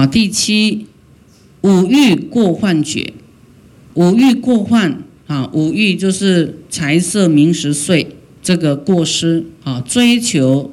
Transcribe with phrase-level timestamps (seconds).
[0.00, 0.86] 啊，第七，
[1.60, 3.12] 五欲过患觉，
[3.92, 10.72] 五欲过患啊，五欲就是财色名食睡这个过失啊，追求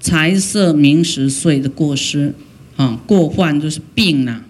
[0.00, 2.34] 财色名食睡的过失
[2.76, 4.46] 啊，过患就是病啦，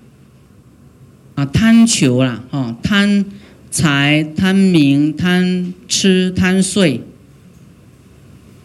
[1.34, 3.24] 啊，贪求啦，啊，贪
[3.68, 7.00] 财、贪名、贪吃、贪睡。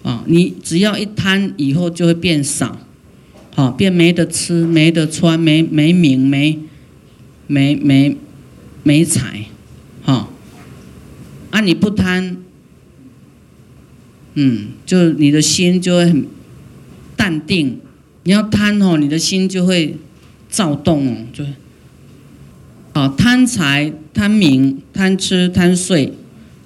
[0.03, 2.79] 啊，你只要一贪，以后就会变少，
[3.57, 6.59] 好变没得吃、没得穿、没没名、没
[7.47, 8.15] 没没
[8.83, 9.45] 没财，
[10.03, 10.29] 哈。
[11.49, 12.37] 啊，你不贪，
[14.35, 16.27] 嗯，就你的心就会很
[17.15, 17.79] 淡定。
[18.25, 19.97] 你要贪哦，你的心就会
[20.47, 21.43] 躁动哦，就
[22.93, 26.13] 啊贪财、贪名、贪吃、贪睡，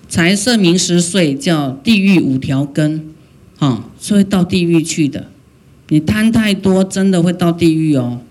[0.10, 3.06] 财色名食睡叫地狱五条根。
[3.60, 5.32] 啊，是会到地狱去的。
[5.92, 8.22] 你贪太多，真的会到地狱哦。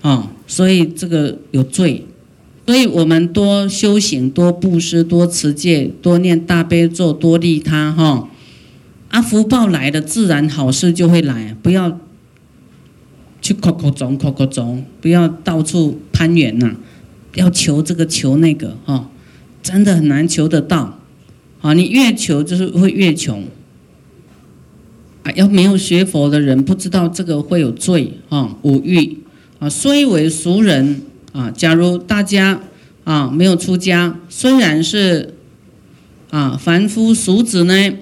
[0.00, 2.06] 啊，所以这个有罪。
[2.66, 8.28] 所以我们多修行，多布施，多持戒，多念大悲咒，多利他哈。
[9.08, 11.56] 啊，福报来的，自然好事就会来。
[11.64, 11.98] 不要
[13.42, 16.76] 去口口中口口中，不要到处攀缘呐。
[17.34, 19.10] 要求这个求那个哈，
[19.64, 21.00] 真的很难求得到。
[21.60, 23.42] 啊，你越求就是会越穷。
[25.22, 29.18] 啊，要没有学佛的人不知道这个会有罪啊，五欲
[29.58, 32.60] 啊，虽为俗人啊，假如大家
[33.04, 35.34] 啊没有出家，虽然是
[36.30, 37.92] 啊凡夫俗子呢，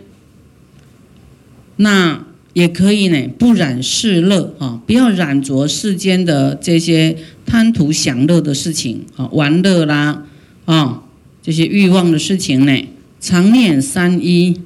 [1.76, 10.24] 那也可以呢，不染世乐啊，不要染着世间的这些贪图享乐的事情啊，玩乐啦
[10.66, 11.02] 啊，
[11.42, 12.86] 这些欲望的事情呢，
[13.18, 14.60] 常念三一。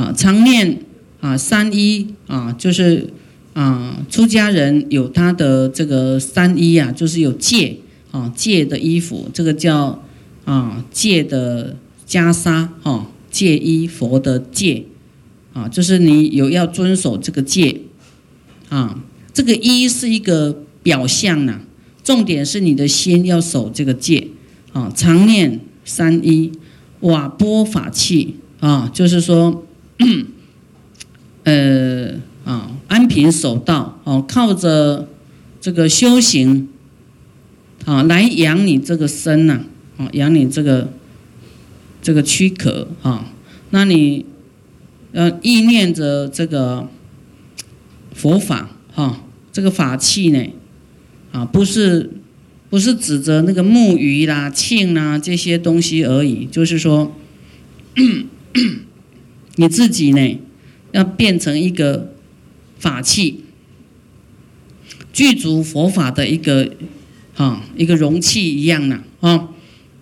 [0.00, 0.78] 啊，常念
[1.20, 3.12] 啊，三一啊，就是
[3.52, 7.76] 啊，出家人有他的这个三一啊，就是有戒
[8.10, 10.02] 啊，戒的衣服，这个叫
[10.46, 11.76] 啊戒的
[12.08, 14.86] 袈裟哈，戒衣佛的戒
[15.52, 17.82] 啊，就是你有要遵守这个戒
[18.70, 19.02] 啊，
[19.34, 21.60] 这个一是一个表象呐，
[22.02, 24.28] 重点是你的心要守这个戒
[24.72, 26.52] 啊，常念三一
[27.00, 29.66] 瓦钵法器啊，就是说。
[31.44, 35.08] 呃啊，安贫守道哦，靠着
[35.60, 36.68] 这个修行
[37.84, 39.60] 啊，来养你这个身呐，
[39.98, 40.92] 啊，养你这个
[42.02, 43.30] 这个躯壳啊。
[43.70, 44.24] 那你
[45.12, 46.88] 呃意念着这个
[48.14, 49.22] 佛法哈，
[49.52, 50.44] 这个法器呢
[51.32, 52.10] 啊，不是
[52.68, 57.14] 不是指着那个木鱼啦、磬啦这些东西而已，就是说。
[59.60, 60.38] 你自己呢，
[60.92, 62.14] 要变成一个
[62.78, 63.44] 法器，
[65.12, 66.72] 具足佛法的一个
[67.36, 69.50] 啊一个容器一样的啊，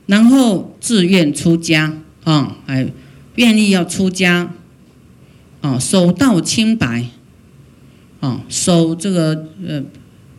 [0.07, 2.89] 然后自愿出家啊，还
[3.35, 4.55] 愿意要出家
[5.61, 7.07] 啊，守道清白
[8.21, 9.83] 啊，守这个呃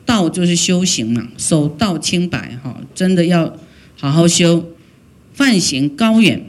[0.06, 3.54] 道就是修行嘛，守道清白哈，真的要
[3.98, 4.70] 好好修，
[5.34, 6.46] 梵行高远。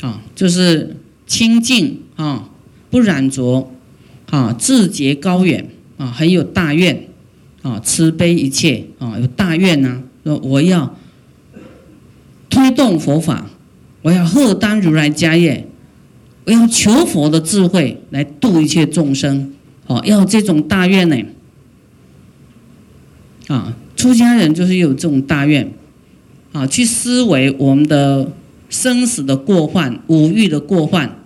[0.00, 0.96] 啊，就是
[1.26, 2.48] 清净啊，
[2.90, 3.70] 不染浊
[4.30, 5.68] 啊，自觉高远
[5.98, 7.06] 啊，很有大愿
[7.62, 10.02] 啊，慈悲一切啊，有大愿呐。
[10.24, 10.96] 说我要
[12.48, 13.50] 推动佛法，
[14.02, 15.68] 我要荷担如来家业，
[16.46, 19.52] 我要求佛的智慧来度一切众生。
[19.86, 21.16] 哦，要这种大愿呢。
[23.48, 25.70] 啊，出家人就是有这种大愿
[26.52, 28.32] 啊，去思维我们的。
[28.70, 31.18] 生死的过患，五欲的过患，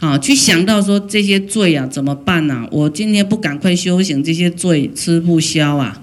[0.00, 2.66] 啊，去想到说这些罪啊怎么办呢？
[2.72, 6.02] 我今天不赶快修行，这些罪吃不消啊！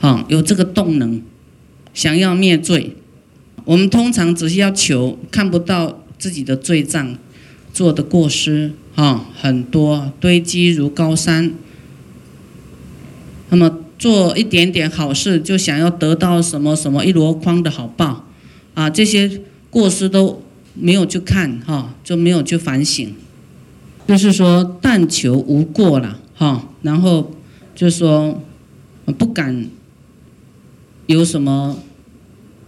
[0.00, 1.22] 啊，有这个动能，
[1.94, 2.94] 想要灭罪，
[3.64, 7.16] 我们通常只是要求看不到自己的罪障，
[7.72, 11.54] 做的过失啊很多堆积如高山，
[13.48, 18.26] 那么做一点点好事就想要得到什么什么一箩筐的好报
[18.74, 19.40] 啊这些。
[19.74, 20.40] 过失都
[20.74, 23.12] 没有去看哈，就没有去反省，
[24.06, 27.32] 就是说但求无过了哈，然后
[27.74, 28.40] 就说
[29.18, 29.66] 不敢
[31.06, 31.76] 有什么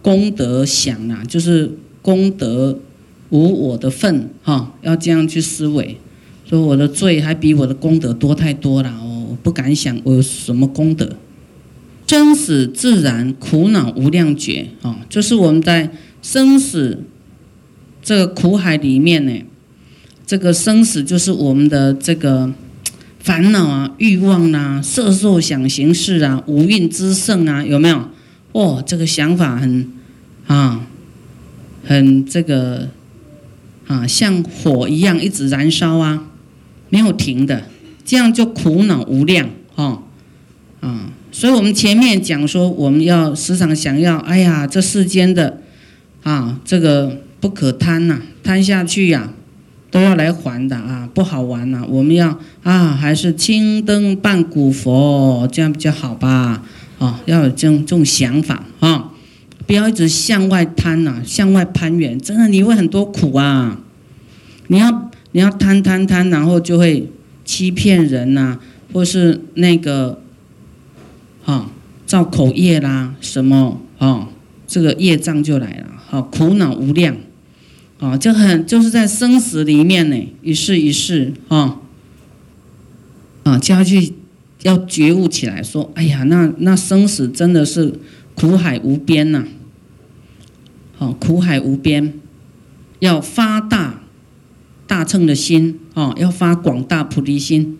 [0.01, 1.71] 功德想啊，就是
[2.01, 2.77] 功德
[3.29, 5.95] 无我的份哈，要这样去思维，
[6.43, 8.93] 说我的罪还比我的功德多太多了，
[9.29, 11.15] 我不敢想我有什么功德，
[12.05, 15.89] 真死自然苦恼无量觉啊，就是我们在。
[16.29, 17.05] 生死
[18.01, 19.45] 这个苦海里面呢，
[20.25, 22.51] 这个生死就是我们的这个
[23.21, 28.09] 烦恼啊、欲望啊、色受想行识啊、五蕴之盛啊，有没有？
[28.51, 29.89] 哦，这个想法很
[30.47, 30.85] 啊，
[31.85, 32.89] 很这个
[33.87, 36.27] 啊，像火一样一直燃烧啊，
[36.89, 37.63] 没有停的，
[38.03, 40.03] 这样就苦恼无量哦，
[40.81, 45.61] 啊，所以我们前面讲说，我们要时常想要，哎呀，这世间的
[46.27, 49.31] 啊，这个不可贪呐，贪下去呀。
[49.89, 51.81] 都要来还的啊，不好玩呐！
[51.87, 56.61] 我们要啊，还是青灯伴古佛，这样比较好吧？
[56.99, 59.11] 哦，要有这种这种想法啊，
[59.65, 63.79] 不要一直向外贪呐，向外攀援，真的你会很多苦啊！
[64.67, 67.09] 你要你要贪贪贪，然后就会
[67.45, 68.59] 欺骗人呐，
[68.91, 70.21] 或是那个
[71.45, 71.71] 啊
[72.05, 74.27] 造口业啦，什么啊，
[74.67, 77.15] 这个业障就来了，好苦恼无量。
[77.99, 81.79] 啊，就很就是在生死里面呢，一世一世啊，
[83.43, 84.13] 啊，就要去
[84.61, 87.95] 要觉悟起来，说，哎呀，那那生死真的是
[88.35, 89.45] 苦海无边呐，
[90.95, 92.13] 好，苦海无边，
[92.99, 94.03] 要发大
[94.85, 97.79] 大乘的心啊，要发广大菩提心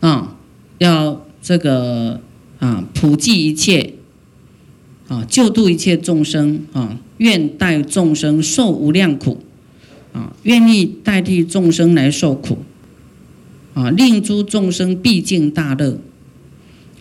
[0.00, 0.36] 啊，
[0.78, 2.20] 要这个
[2.58, 3.94] 啊普济一切。
[5.12, 9.42] 啊，救度一切众生啊，愿代众生受无量苦，
[10.14, 12.60] 啊，愿意代替众生来受苦，
[13.74, 15.98] 啊，令诸众生毕竟大乐，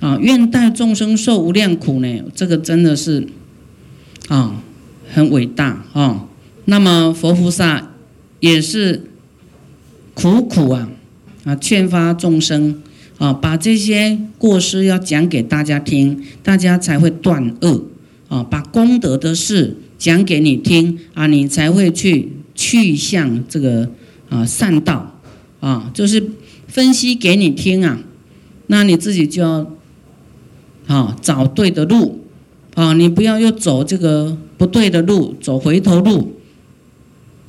[0.02, 2.22] 啊，愿代众生受无量苦呢？
[2.36, 3.30] 这个真的是
[4.28, 4.62] 啊，
[5.10, 6.28] 很伟大啊。
[6.66, 7.94] 那么佛菩萨
[8.42, 9.04] 也是
[10.14, 10.90] 苦苦啊
[11.46, 12.82] 啊，劝发众生
[13.20, 17.86] 啊，把这些过失要讲给大家听，大家才会断恶。
[18.32, 23.90] 啊，把功德的事讲给你听啊，你才会去去向这个
[24.30, 25.20] 啊善道
[25.60, 26.32] 啊，就是
[26.66, 28.00] 分析给你听啊，
[28.68, 29.76] 那你自己就要
[30.88, 32.24] 啊找对的路
[32.76, 36.40] 啊，你不要又走这个不对的路，走回头路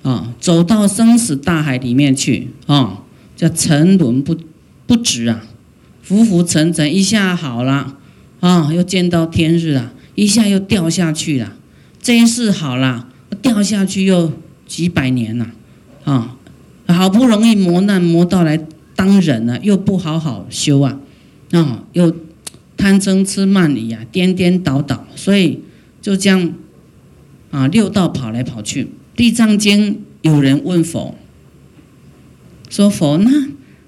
[0.03, 3.05] 啊，走到生死大海里面去啊，
[3.37, 4.37] 叫沉沦不
[4.89, 5.45] 不止啊，
[6.03, 7.99] 浮浮沉沉，一下好了
[8.41, 9.93] 啊，又见到天日了。
[10.15, 11.55] 一下又掉下去了，
[12.01, 13.09] 这一世好了，
[13.41, 14.33] 掉下去又
[14.67, 15.51] 几百年了，
[16.05, 16.37] 啊，
[16.87, 18.59] 好不容易磨难磨到来
[18.95, 20.99] 当人了，又不好好修啊，
[21.53, 22.15] 啊，又
[22.77, 25.61] 贪嗔痴慢疑啊，颠颠倒倒，所以
[26.01, 26.53] 就这样
[27.51, 28.89] 啊，六道跑来跑去。
[29.15, 31.15] 地藏经有人问佛，
[32.69, 33.31] 说佛那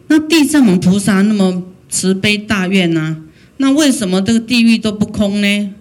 [0.08, 3.22] 那地藏王菩萨那么慈悲大愿呐，
[3.56, 5.74] 那为什么这个地狱都不空呢？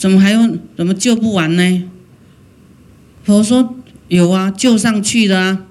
[0.00, 1.90] 怎么还有怎么救不完呢？
[3.22, 3.76] 佛说
[4.08, 5.66] 有啊，救上去的啊。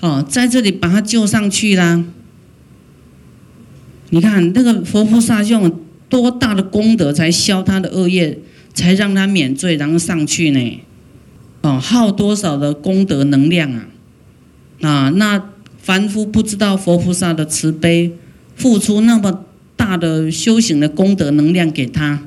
[0.00, 2.02] 哦，在这里把他救上去啦。
[4.08, 8.38] 你看那个佛菩萨用多大的功德才消他的恶业，
[8.72, 10.80] 才让他免罪，然后上去呢？
[11.60, 13.86] 哦，耗多少的功德能量啊？
[14.80, 18.12] 啊，那凡夫不知道佛菩萨的慈悲，
[18.56, 19.44] 付出那么
[19.76, 22.22] 大的修行的功德能量给他。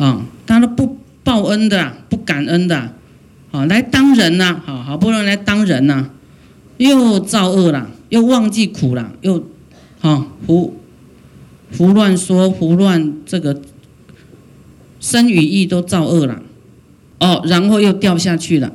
[0.00, 2.94] 啊，他都不报恩的，不感恩的，
[3.50, 6.08] 啊，来当人呐，好好不容易来当人呐，
[6.78, 9.44] 又造恶了，又忘记苦了，又，
[10.00, 10.74] 啊胡
[11.76, 13.60] 胡乱说，胡乱这个
[14.98, 16.42] 身与意都造恶了，
[17.18, 18.72] 哦，然后又掉下去了，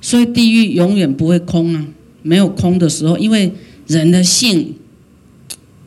[0.00, 1.84] 所以地狱永远不会空啊，
[2.22, 3.52] 没有空的时候，因为
[3.88, 4.76] 人的性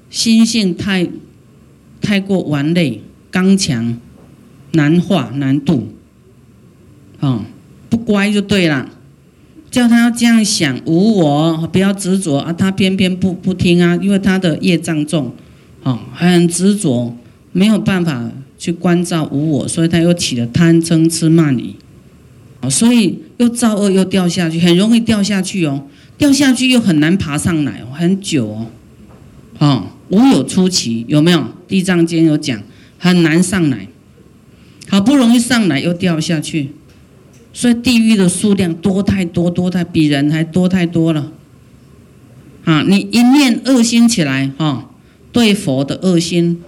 [0.10, 1.08] 心性太
[2.02, 3.00] 太过顽劣
[3.32, 3.98] 刚强。
[4.76, 5.90] 难化难度，
[7.20, 7.42] 哦，
[7.90, 8.88] 不乖就对了，
[9.72, 15.34] 叫他要这样想，无我，不要执着啊，他偏偏不不听啊，因为他的业障重，
[15.84, 17.16] 哦，很执着，
[17.52, 21.76] 没有办法去关照无我，所以他又起了贪嗔痴慢疑，
[22.62, 28.68] 哦，所以又造恶又掉下去，很容易掉下去哦，掉下去又很难爬上来，很久哦，
[29.60, 31.44] 哦，无有出奇，有没有？
[31.68, 32.62] 地藏经有讲，
[33.00, 33.88] 很难上来。
[34.96, 36.70] 好不容易上来又掉下去，
[37.52, 41.34] 所以地狱的数量多太多，多太比人还多太多了。
[42.64, 44.90] 啊，你一念恶心起来，哈，
[45.34, 46.62] 对佛的恶心，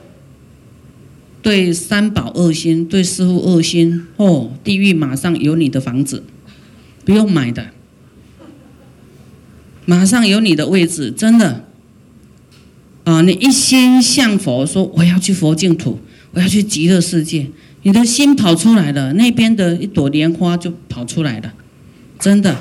[1.41, 6.25] 对三宝恶心，对师父恶心，哦，地狱马上有你的房子，
[7.05, 7.67] 不用买的，
[9.86, 11.63] 马上有你的位置，真的。
[13.05, 16.01] 啊，你一心向佛说，我要去佛净土，
[16.34, 17.48] 我要去极乐世界。
[17.88, 21.53] 你的心跑出来了，那边的一朵莲花就跑出来了，
[22.20, 22.58] 真的。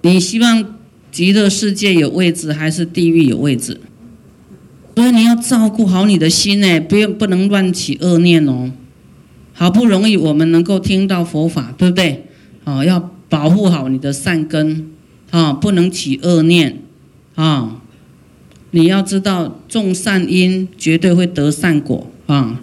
[0.00, 0.76] 你希望
[1.12, 3.80] 极乐世界有位置还是地狱有位置？
[4.96, 8.72] 所以你要照顾好你的心呢，不要不能乱起恶念哦。
[9.52, 12.26] 好不容易我们能够听到佛法，对不对？
[12.64, 14.90] 啊，要保护好你的善根
[15.30, 16.80] 啊，不能起恶念
[17.36, 17.80] 啊。
[18.72, 22.60] 你要知道，种善因绝对会得善果啊！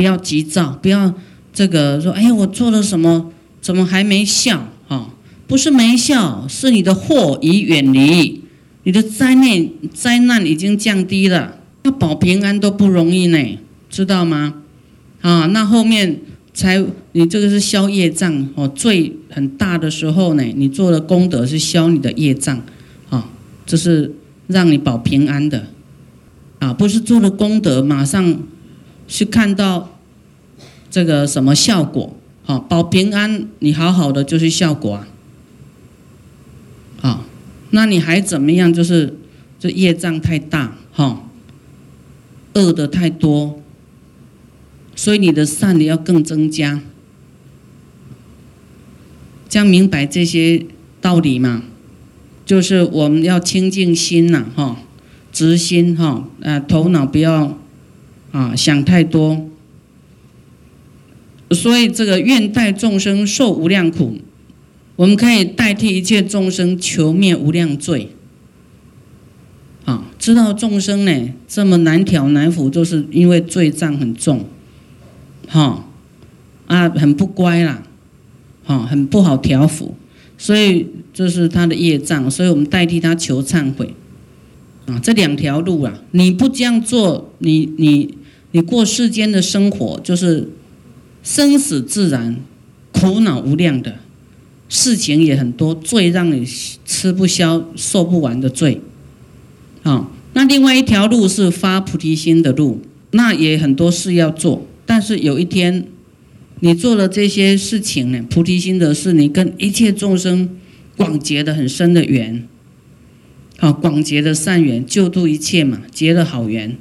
[0.00, 1.12] 不要急躁，不要
[1.52, 3.30] 这个说，哎，我做了什么，
[3.60, 4.66] 怎么还没效？
[4.88, 5.10] 啊，
[5.46, 8.42] 不是没效，是你的祸已远离，
[8.84, 11.58] 你的灾难灾难已经降低了。
[11.82, 13.58] 要保平安都不容易呢，
[13.90, 14.54] 知道吗？
[15.20, 16.20] 啊，那后面
[16.54, 22.58] 才你这个是消业障哦，罪很大的时候呢，你做的功德是消你的业障
[23.10, 23.28] 啊，
[23.66, 24.14] 这是。
[24.46, 25.68] 让你保平安的，
[26.58, 28.36] 啊，不是做了功德马上
[29.10, 29.98] 去看到
[30.88, 32.16] 这个什么效果？
[32.44, 35.08] 好，保平安，你好好的就是效果啊。
[37.00, 37.24] 好，
[37.70, 38.72] 那你还怎么样？
[38.72, 39.18] 就是
[39.58, 41.24] 这业障太大，哈，
[42.54, 43.60] 恶的太多，
[44.94, 46.80] 所以你的善你要更增加，
[49.48, 50.64] 这样明白这些
[51.00, 51.64] 道理嘛。
[52.46, 54.76] 就是我们要清净心呐，哈，
[55.32, 57.56] 直心哈，啊，头脑不要
[58.32, 59.46] 啊想太多。
[61.52, 64.18] 所以这个愿代众生受无量苦，
[64.96, 68.10] 我们可以代替一切众生求灭无量罪。
[69.86, 74.44] 啊，知道众生呢这么难调难服，就是因为罪障很重，
[75.48, 75.88] 哈，
[76.66, 77.82] 啊，很不乖啦，
[78.64, 79.96] 哈，很不好调服。
[80.38, 83.94] 所以这是他的业障，所以我们代替他求忏悔，
[84.86, 88.14] 啊，这两条路啊，你不这样做，你你
[88.52, 90.48] 你过世间的生活就是
[91.22, 92.36] 生死自然，
[92.92, 93.96] 苦恼无量的
[94.68, 96.46] 事情也很多，罪让你
[96.84, 98.80] 吃不消、受不完的罪，
[99.82, 102.80] 啊，那另外一条路是发菩提心的路，
[103.12, 105.86] 那也很多事要做，但是有一天。
[106.62, 108.22] 你做了这些事情呢？
[108.28, 110.58] 菩提心的是你跟一切众生
[110.94, 112.46] 广结的很深的缘，
[113.60, 116.76] 啊，广结的善缘，救度一切嘛，结了好缘，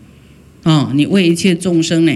[0.70, 2.14] 啊，你为一切众生呢，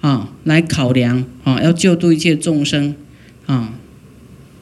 [0.00, 2.94] 啊，来考量，啊，要救度一切众生，
[3.46, 3.74] 啊，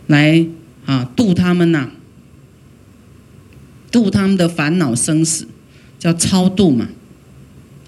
[0.06, 0.46] 来
[0.86, 1.90] 啊度他们呐，
[3.92, 5.46] 度他们的烦恼生死，
[5.98, 6.88] 叫超度嘛，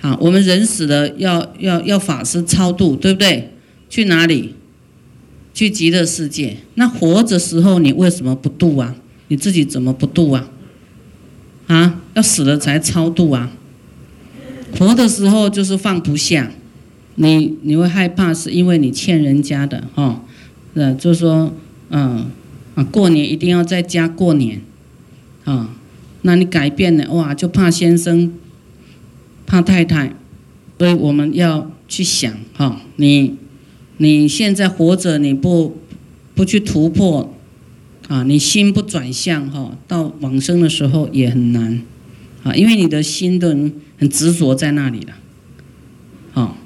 [0.02, 3.54] 啊，我们人死了要要要法师超度，对不对？
[3.88, 4.54] 去哪里？
[5.54, 6.58] 去极乐世界。
[6.74, 8.94] 那活着时候你为什么不度啊？
[9.28, 10.50] 你自己怎么不度啊？
[11.66, 13.50] 啊，要死了才超度啊！
[14.78, 16.50] 活的时候就是放不下，
[17.16, 20.22] 你你会害怕，是因为你欠人家的哈。
[20.74, 21.52] 呃，就是说，
[21.90, 22.30] 嗯
[22.74, 24.60] 啊，过年一定要在家过年
[25.44, 25.76] 啊。
[26.22, 28.32] 那你改变了哇，就怕先生，
[29.46, 30.14] 怕太太，
[30.78, 33.36] 所以我们要去想哈，你。
[34.02, 35.76] 你现在活着，你不
[36.34, 37.34] 不去突破
[38.08, 41.82] 啊，你心不转向哈，到往生的时候也很难
[42.42, 43.54] 啊，因为你的心都
[44.00, 45.14] 很执着在那里了。
[46.34, 46.56] 啊，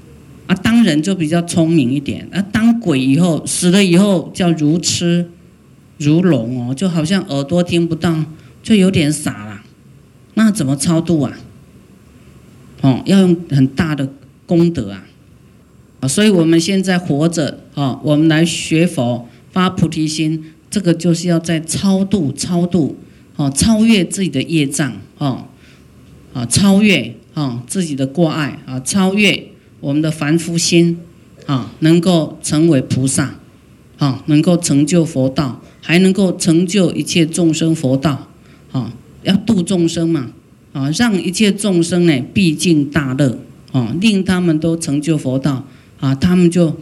[0.46, 5.28] 啊，当人就比较聪明一点，啊，当鬼以后死了以后叫如痴
[5.98, 8.24] 如聋哦，就好像耳朵听不到，
[8.62, 9.60] 就有点傻了。
[10.34, 11.36] 那怎么超度啊？
[12.80, 14.08] 哦，要用很大的
[14.46, 15.04] 功德啊。
[16.06, 22.98] 所以，我们现在活着啊，我们来学佛发菩提心，这个就是要在超度、超度，
[23.36, 25.46] 哦，超越自己的业障，哦，
[26.34, 29.48] 啊，超越啊自己的过爱啊，超越
[29.80, 30.98] 我们的凡夫心，
[31.46, 33.34] 啊，能够成为菩萨，
[33.98, 38.28] 啊，能够成就佛道，还能够成就一切众生佛道，
[38.72, 40.30] 啊，要度众生嘛，
[40.72, 43.38] 啊，让一切众生呢，毕竟大乐，
[43.72, 45.66] 啊，令他们都成就佛道。
[46.00, 46.76] 啊，他们就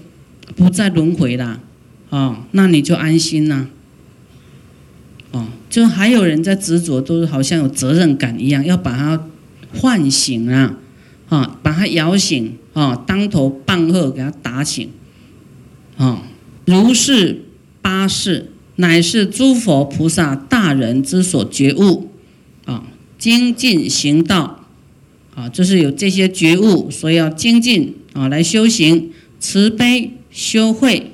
[0.57, 1.61] 不再轮回啦，
[2.11, 3.69] 啊，那你就安心啦。
[5.31, 9.29] 哦，就还有人在执着，都是好像有责任感一样，要把它
[9.75, 10.77] 唤醒啊，
[11.29, 14.89] 啊，把他摇醒啊，当头棒喝给他打醒，
[15.97, 16.23] 啊，
[16.65, 17.45] 如是
[17.81, 22.11] 八事，乃是诸佛菩萨大人之所觉悟，
[22.65, 22.85] 啊，
[23.19, 24.65] 精进行道，
[25.35, 27.97] 啊，就是有这些觉悟，所以要精进。
[28.15, 29.11] 啊，来修行
[29.41, 31.13] 慈悲修慧，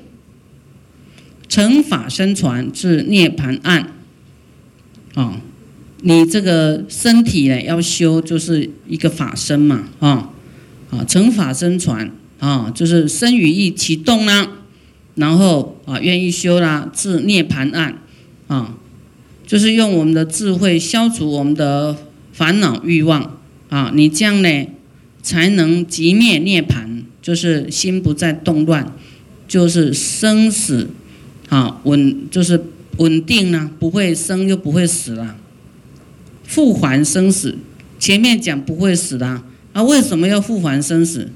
[1.47, 3.93] 成法身传至涅盘岸。
[5.13, 5.39] 啊，
[6.01, 10.29] 你这个身体呢，要修就是一个法身嘛，啊，
[10.89, 14.49] 啊，成法身传啊，就是身语意启动啦，
[15.15, 18.01] 然后啊，愿意修啦，至涅盘岸，
[18.47, 18.75] 啊，
[19.45, 21.97] 就是用我们的智慧消除我们的
[22.31, 23.37] 烦恼欲望
[23.67, 24.67] 啊，你这样呢，
[25.21, 28.93] 才能即灭涅盘，就是心不再动乱，
[29.49, 30.89] 就是生死
[31.49, 32.63] 啊稳，就是
[32.97, 35.35] 稳定呢，不会生又不会死了，
[36.49, 37.55] 复还生死。
[37.99, 41.29] 前面讲不会死的，啊，为什么要复还生死？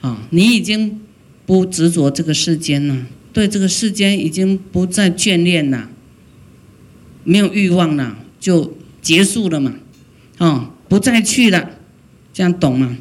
[0.00, 1.00] 啊，你已经
[1.44, 2.96] 不执着这个世间了，
[3.32, 5.88] 对这个世间已经不再眷恋了，
[7.24, 9.74] 没有欲望了，就结束了嘛，
[10.38, 11.70] 啊，不再去了，
[12.32, 12.96] 这样懂吗？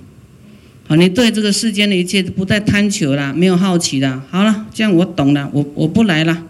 [0.88, 6.44] 好，你对这个世间的一切不再贪求了，没有好奇了，好了，这样我懂了，我我不来了，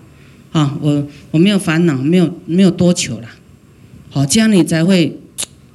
[0.52, 3.28] 啊，我我没有烦恼，没有没有多求了，
[4.14, 5.20] 好，这样你才会。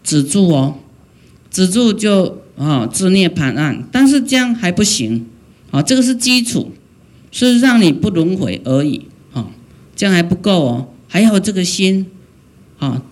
[0.04, 0.76] 止住哦，
[1.50, 3.86] 止住就啊，自涅盘案。
[3.92, 5.26] 但是这样还不行，
[5.70, 6.72] 啊，这个是基础，
[7.30, 9.02] 是让你不轮回而已，
[9.34, 9.50] 啊，
[9.94, 12.06] 这样还不够哦，还要这个心，
[12.78, 13.02] 啊，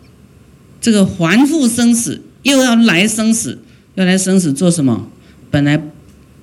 [0.80, 3.58] 这个还复生死，又要来生死，
[3.96, 5.10] 要来生死做什么？
[5.50, 5.78] 本来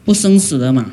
[0.06, 0.92] 不生死的嘛，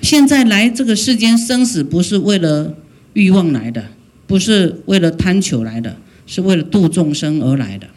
[0.00, 2.74] 现在来这个世间生死，不是为了
[3.12, 3.88] 欲望来的，
[4.26, 7.88] 不是为了贪求来的，是为了度众生而来的。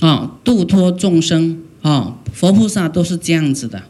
[0.00, 3.82] 啊，度脱众生啊，佛菩萨都是这样子的，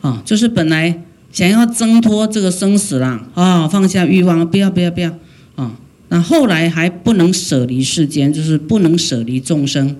[0.00, 5.14] 啊，就是本来想要挣脱这个生死啦，啊，放下欲望，不要不要不要，
[5.54, 5.78] 啊，
[6.08, 9.96] 那后来还不能舍离世间，就是不能舍离众生，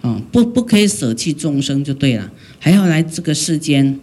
[0.00, 4.00] 啊，不不可以舍弃众生就对了，还要来这个世间，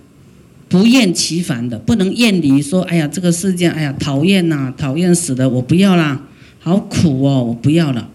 [0.70, 6.22] 不厌其烦的，不能厌离，说哎呀这个世间，哎呀讨厌呐，讨厌死的，我不要啦，
[6.60, 8.10] 好苦哦，我不要了。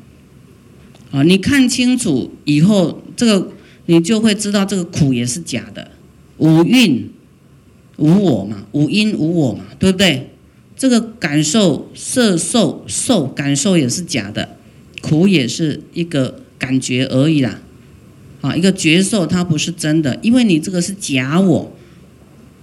[1.11, 3.53] 啊，你看清楚以后，这个
[3.87, 5.93] 你就会知道，这个苦也是假的，
[6.39, 7.11] 无蕴
[7.97, 10.31] 无我嘛，无因无我嘛，对不对？
[10.77, 14.57] 这个感受色受受感受也是假的，
[15.01, 17.61] 苦也是一个感觉而已啦。
[18.41, 21.73] 啊，一个觉受它不是真的，因为你这个是假我，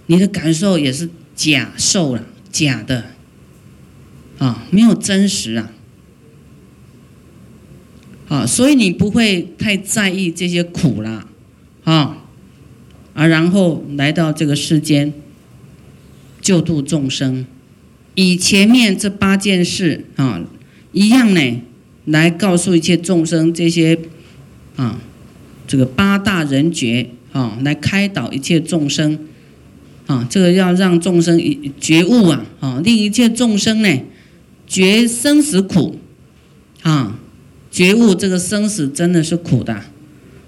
[0.08, 3.06] 你的感受也是假受了，假的，
[4.42, 5.72] 啊，没有真实啊。
[8.28, 11.28] 啊，所以你不会太在意这些苦啦，
[11.84, 12.18] 啊，
[13.14, 15.14] 啊，然后来到这个世间
[16.42, 17.46] 救度众生，
[18.16, 20.42] 以前面这八件事啊
[20.92, 21.62] 一样呢，
[22.06, 24.00] 来告诉一切众生这些
[24.76, 25.00] 啊，
[25.68, 29.20] 这个八大人觉啊，来开导一切众生。
[30.08, 31.40] 啊，这个要让众生
[31.80, 34.02] 觉悟啊，啊，令一切众生呢
[34.72, 36.00] 觉生死苦
[36.84, 37.20] 啊。
[37.70, 39.82] 觉悟这个生死真的是苦的，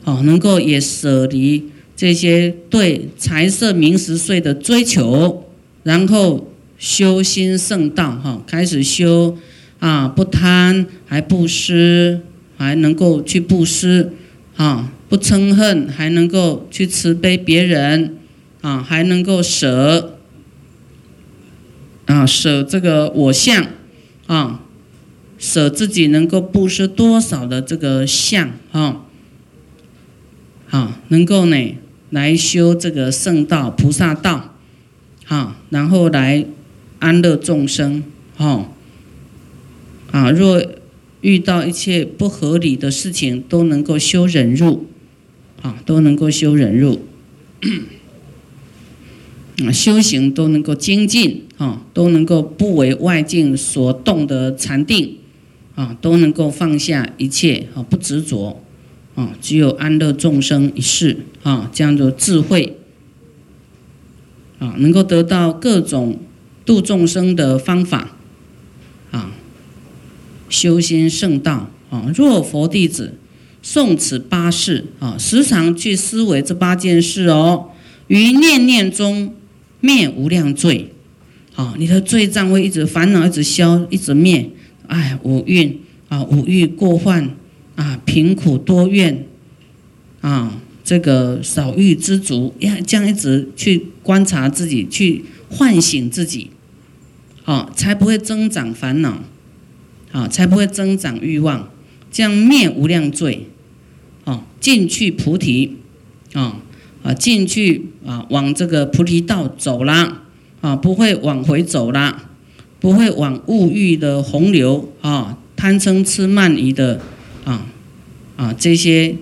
[0.03, 5.45] 哦，能够也舍离这些对财色名食睡的追求，
[5.83, 9.37] 然后修心圣道，哈，开始修
[9.79, 12.19] 啊，不贪，还布施，
[12.57, 14.11] 还能够去布施，
[14.57, 18.17] 啊，不嗔恨，还能够去慈悲别人，
[18.59, 20.17] 啊，还能够舍，
[22.07, 23.65] 啊，舍这个我相，
[24.27, 24.59] 啊。
[25.39, 29.01] 舍自己能够布施多少的这个相啊，
[30.69, 31.75] 好，能够呢
[32.11, 34.55] 来修这个圣道菩萨道，
[35.25, 36.45] 好，然后来
[36.99, 38.03] 安乐众生，
[38.37, 38.69] 哈，
[40.11, 40.63] 啊，若
[41.19, 44.87] 遇到一切不合理的事情，都能够修忍辱，
[45.61, 47.05] 啊，都能够修忍辱，
[49.65, 55.17] 啊，修行都能够精进，啊，都能够不为外境所动的禅定。
[55.75, 58.61] 啊，都能够放下一切啊，不执着
[59.15, 62.77] 啊，只有安乐众生一世啊，这样的智慧
[64.59, 66.19] 啊，能够得到各种
[66.63, 68.15] 度众生的方法
[69.09, 69.31] 啊，
[70.47, 72.11] 修心圣道啊。
[72.15, 73.17] 若佛弟子
[73.63, 77.71] 诵此八事啊，时常去思维这八件事哦，
[78.05, 79.33] 于念念中
[79.83, 80.93] 灭无量罪
[81.55, 84.49] 啊，你的罪障会一直烦恼一直消，一直灭。
[84.87, 87.35] 哎，五蕴啊，五欲过患
[87.75, 89.25] 啊，贫苦多怨
[90.21, 96.51] 啊，这个少欲知足，要这样一直去观察自己，去唤醒自己，
[97.43, 99.21] 啊，才不会增长烦恼，
[100.13, 101.69] 啊，才不会增长欲望，
[102.09, 103.47] 这样灭无量罪，
[104.23, 105.77] 啊，进去菩提，
[106.33, 106.61] 啊
[107.03, 110.23] 啊，进去啊，往这个菩提道走啦，
[110.61, 112.29] 啊，不会往回走啦。
[112.79, 116.99] 不会往物欲的洪流啊，贪嗔痴慢疑的
[117.45, 117.65] 啊
[118.35, 119.15] 啊这些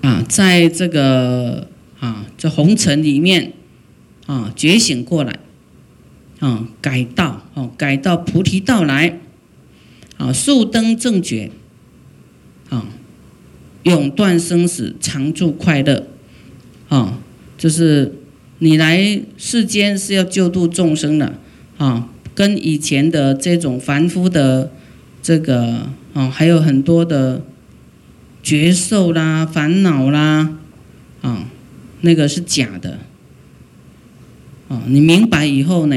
[0.00, 1.66] 啊，在这个
[1.98, 3.54] 啊这红尘里面
[4.26, 5.40] 啊觉醒过来
[6.38, 9.18] 啊，改道哦，改到菩提道来
[10.16, 11.50] 啊，速登正觉，
[12.68, 12.86] 啊，
[13.82, 16.06] 永断生死，常住快乐，
[16.94, 17.18] 啊，
[17.58, 18.14] 就是
[18.60, 21.34] 你来世间是要救度众生的，
[21.76, 24.70] 啊，跟以前的这种凡夫的
[25.20, 27.42] 这个啊，还有很多的
[28.44, 30.56] 觉受啦、烦恼啦，
[31.22, 31.48] 啊，
[32.02, 33.00] 那个是假的，
[34.68, 35.96] 哦，你明白以后呢，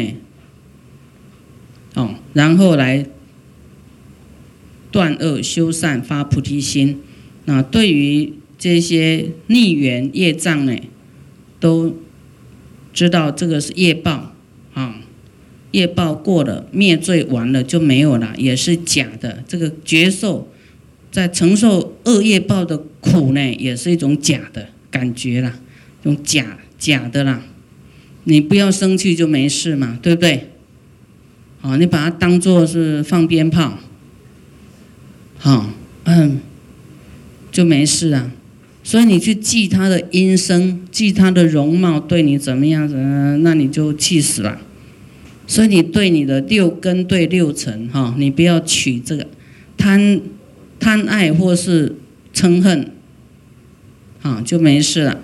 [1.94, 3.06] 哦，然后来。
[4.90, 7.02] 断恶修善发菩提心，
[7.44, 10.76] 那对于这些逆缘业障呢，
[11.60, 11.96] 都
[12.91, 14.34] 知道这个是业报
[14.74, 15.02] 啊，
[15.72, 19.43] 业报过了灭罪完了就没有了，也是假的。
[19.48, 20.48] 这个觉受
[21.12, 25.60] 在承受恶业报的苦呢，也是一种假的感觉啦，
[26.04, 27.43] 种假假的啦。
[28.24, 30.50] 你不要生气就没事嘛，对不对？
[31.62, 33.78] 好，你把它当做是放鞭炮。
[35.38, 35.70] 好，
[36.06, 36.39] 嗯，
[37.52, 38.32] 就没事啊。
[38.88, 42.95] 所以你去记他的音声，记他的容貌，对你怎么样子，
[43.41, 44.62] 那你就气死了。
[45.45, 49.28] 所以你对你的六根对六尘，哈，你不要取这个
[49.76, 50.21] 贪
[50.80, 51.97] 贪爱或是
[52.34, 52.89] 嗔恨，
[54.21, 55.19] 啊，就没事了。